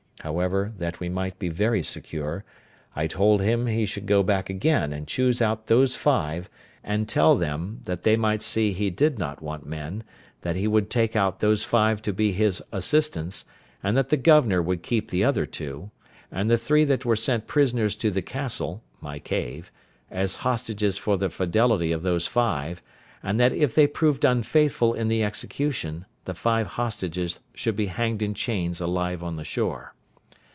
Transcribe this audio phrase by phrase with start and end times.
[0.23, 2.45] However, that we might be very secure,
[2.95, 6.47] I told him he should go back again and choose out those five,
[6.83, 10.03] and tell them, that they might see he did not want men,
[10.41, 13.45] that he would take out those five to be his assistants,
[13.81, 15.89] and that the governor would keep the other two,
[16.31, 19.71] and the three that were sent prisoners to the castle (my cave),
[20.11, 22.79] as hostages for the fidelity of those five;
[23.23, 28.21] and that if they proved unfaithful in the execution, the five hostages should be hanged
[28.21, 29.95] in chains alive on the shore.